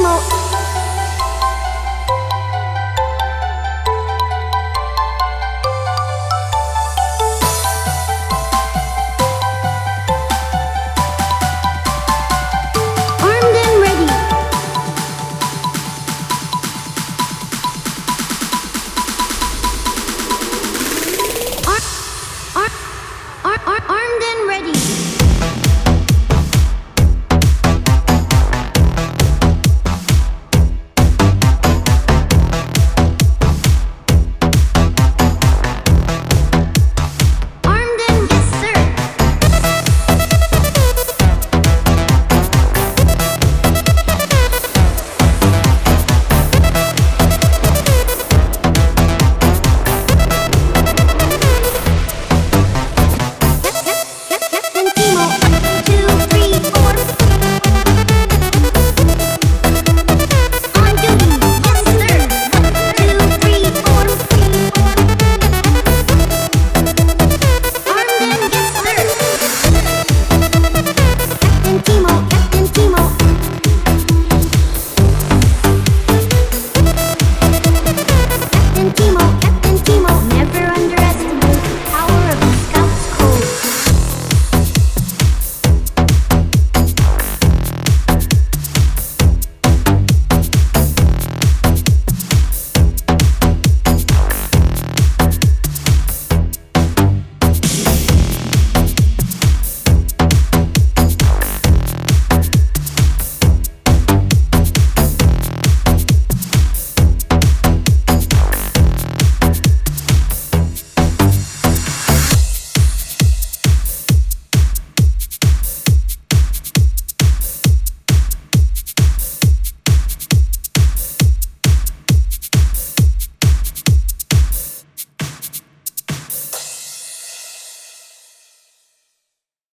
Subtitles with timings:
[0.00, 0.35] も